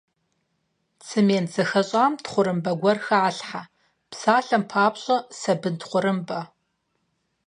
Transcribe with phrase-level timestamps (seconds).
[1.05, 3.61] Цемент зэхэщӀам тхъурымбэ гуэр халъхьэ,
[4.09, 6.39] псалъэм папщӀэ, сабын тхъурымбэ.